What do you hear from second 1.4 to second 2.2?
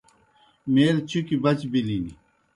بچ بِلِن۔